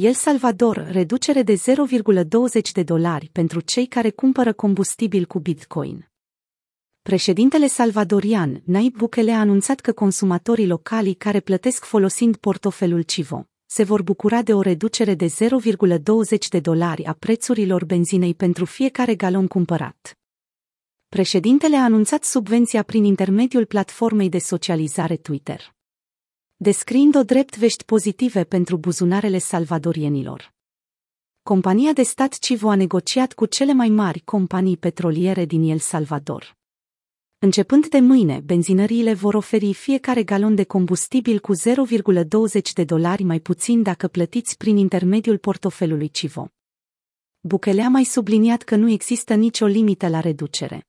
El 0.00 0.14
Salvador, 0.14 0.86
reducere 0.90 1.42
de 1.42 1.54
0,20 1.54 2.72
de 2.72 2.82
dolari 2.82 3.28
pentru 3.32 3.60
cei 3.60 3.86
care 3.86 4.10
cumpără 4.10 4.52
combustibil 4.52 5.24
cu 5.24 5.38
Bitcoin. 5.38 6.10
Președintele 7.02 7.66
salvadorian, 7.66 8.62
Naib 8.64 8.96
Bukele, 8.96 9.32
a 9.32 9.38
anunțat 9.38 9.80
că 9.80 9.92
consumatorii 9.92 10.66
locali 10.66 11.14
care 11.14 11.40
plătesc 11.40 11.84
folosind 11.84 12.36
portofelul 12.36 13.02
Civo 13.02 13.48
se 13.66 13.82
vor 13.82 14.02
bucura 14.02 14.42
de 14.42 14.54
o 14.54 14.60
reducere 14.60 15.14
de 15.14 15.26
0,20 15.26 16.48
de 16.50 16.60
dolari 16.60 17.04
a 17.04 17.12
prețurilor 17.12 17.84
benzinei 17.84 18.34
pentru 18.34 18.64
fiecare 18.64 19.14
galon 19.14 19.46
cumpărat. 19.46 20.18
Președintele 21.08 21.76
a 21.76 21.84
anunțat 21.84 22.24
subvenția 22.24 22.82
prin 22.82 23.04
intermediul 23.04 23.66
platformei 23.66 24.28
de 24.28 24.38
socializare 24.38 25.16
Twitter 25.16 25.73
descriind 26.64 27.14
o 27.14 27.22
drept 27.22 27.58
vești 27.58 27.84
pozitive 27.84 28.44
pentru 28.44 28.76
buzunarele 28.76 29.38
salvadorienilor. 29.38 30.54
Compania 31.42 31.92
de 31.92 32.02
stat 32.02 32.38
Civo 32.38 32.68
a 32.68 32.74
negociat 32.74 33.32
cu 33.32 33.46
cele 33.46 33.72
mai 33.72 33.88
mari 33.88 34.20
companii 34.20 34.76
petroliere 34.76 35.44
din 35.44 35.62
El 35.62 35.78
Salvador. 35.78 36.56
Începând 37.38 37.88
de 37.88 37.98
mâine, 38.00 38.40
benzinăriile 38.44 39.14
vor 39.14 39.34
oferi 39.34 39.74
fiecare 39.74 40.22
galon 40.22 40.54
de 40.54 40.64
combustibil 40.64 41.40
cu 41.40 41.52
0,20 41.54 42.72
de 42.74 42.84
dolari 42.84 43.22
mai 43.22 43.40
puțin 43.40 43.82
dacă 43.82 44.08
plătiți 44.08 44.56
prin 44.56 44.76
intermediul 44.76 45.38
portofelului 45.38 46.08
Civo. 46.08 46.48
Bukele 47.40 47.82
a 47.82 47.88
mai 47.88 48.04
subliniat 48.04 48.62
că 48.62 48.76
nu 48.76 48.90
există 48.90 49.34
nicio 49.34 49.66
limită 49.66 50.08
la 50.08 50.20
reducere. 50.20 50.86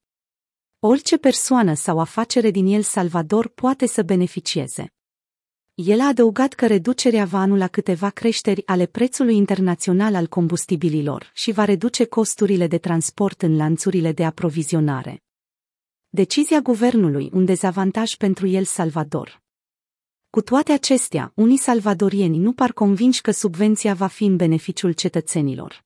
Orice 0.79 1.17
persoană 1.17 1.73
sau 1.73 1.99
afacere 1.99 2.51
din 2.51 2.65
El 2.65 2.81
Salvador 2.81 3.47
poate 3.47 3.85
să 3.85 4.03
beneficieze. 4.03 4.94
El 5.75 5.99
a 5.99 6.07
adăugat 6.07 6.53
că 6.53 6.67
reducerea 6.67 7.25
va 7.25 7.39
anula 7.39 7.67
câteva 7.67 8.09
creșteri 8.09 8.67
ale 8.67 8.85
prețului 8.85 9.35
internațional 9.35 10.15
al 10.15 10.27
combustibililor 10.27 11.31
și 11.33 11.51
va 11.51 11.65
reduce 11.65 12.05
costurile 12.05 12.67
de 12.67 12.77
transport 12.77 13.41
în 13.41 13.55
lanțurile 13.55 14.11
de 14.11 14.25
aprovizionare. 14.25 15.23
Decizia 16.09 16.59
guvernului 16.59 17.29
un 17.33 17.45
dezavantaj 17.45 18.15
pentru 18.15 18.47
El 18.47 18.63
Salvador. 18.63 19.41
Cu 20.29 20.41
toate 20.41 20.71
acestea, 20.71 21.31
unii 21.35 21.57
salvadorieni 21.57 22.37
nu 22.37 22.53
par 22.53 22.73
convinși 22.73 23.21
că 23.21 23.31
subvenția 23.31 23.93
va 23.93 24.07
fi 24.07 24.25
în 24.25 24.35
beneficiul 24.35 24.91
cetățenilor. 24.91 25.85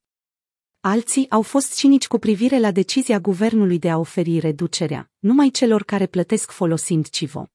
Alții 0.79 1.29
au 1.29 1.41
fost 1.41 1.75
cinici 1.75 2.07
cu 2.07 2.17
privire 2.17 2.59
la 2.59 2.71
decizia 2.71 3.19
guvernului 3.19 3.79
de 3.79 3.89
a 3.89 3.97
oferi 3.97 4.39
reducerea, 4.39 5.11
numai 5.19 5.49
celor 5.49 5.83
care 5.83 6.05
plătesc 6.05 6.51
folosind 6.51 7.09
Civo. 7.09 7.49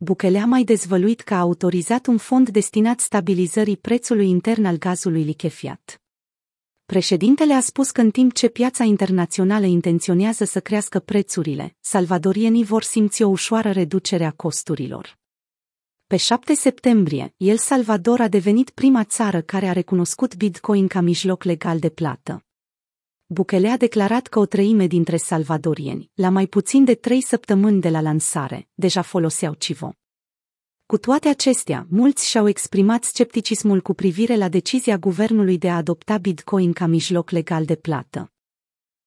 Bukele 0.00 0.38
a 0.38 0.46
mai 0.46 0.64
dezvăluit 0.64 1.20
că 1.20 1.34
a 1.34 1.38
autorizat 1.38 2.06
un 2.06 2.16
fond 2.16 2.48
destinat 2.48 3.00
stabilizării 3.00 3.76
prețului 3.76 4.28
intern 4.28 4.64
al 4.64 4.76
gazului 4.76 5.22
lichefiat. 5.22 6.02
Președintele 6.86 7.52
a 7.52 7.60
spus 7.60 7.90
că 7.90 8.00
în 8.00 8.10
timp 8.10 8.32
ce 8.32 8.48
piața 8.48 8.84
internațională 8.84 9.66
intenționează 9.66 10.44
să 10.44 10.60
crească 10.60 10.98
prețurile, 10.98 11.76
salvadorienii 11.80 12.64
vor 12.64 12.82
simți 12.82 13.22
o 13.22 13.28
ușoară 13.28 13.70
reducere 13.70 14.24
a 14.24 14.30
costurilor. 14.30 15.18
Pe 16.06 16.16
7 16.16 16.54
septembrie, 16.54 17.34
El 17.36 17.56
Salvador 17.56 18.20
a 18.20 18.28
devenit 18.28 18.70
prima 18.70 19.04
țară 19.04 19.40
care 19.40 19.66
a 19.66 19.72
recunoscut 19.72 20.36
Bitcoin 20.36 20.86
ca 20.86 21.00
mijloc 21.00 21.44
legal 21.44 21.78
de 21.78 21.88
plată. 21.88 22.47
Bukele 23.30 23.68
a 23.68 23.76
declarat 23.76 24.26
că 24.26 24.38
o 24.38 24.46
treime 24.46 24.86
dintre 24.86 25.16
salvadorieni, 25.16 26.10
la 26.14 26.28
mai 26.28 26.46
puțin 26.46 26.84
de 26.84 26.94
trei 26.94 27.20
săptămâni 27.20 27.80
de 27.80 27.88
la 27.88 28.00
lansare, 28.00 28.68
deja 28.74 29.02
foloseau 29.02 29.54
Civo. 29.54 29.92
Cu 30.86 30.98
toate 30.98 31.28
acestea, 31.28 31.86
mulți 31.90 32.28
și-au 32.28 32.48
exprimat 32.48 33.04
scepticismul 33.04 33.80
cu 33.80 33.94
privire 33.94 34.36
la 34.36 34.48
decizia 34.48 34.96
guvernului 34.96 35.58
de 35.58 35.70
a 35.70 35.76
adopta 35.76 36.18
Bitcoin 36.18 36.72
ca 36.72 36.86
mijloc 36.86 37.30
legal 37.30 37.64
de 37.64 37.76
plată. 37.76 38.32